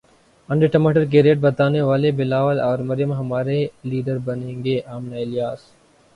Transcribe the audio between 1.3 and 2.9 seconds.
بتانے والے بلاول اور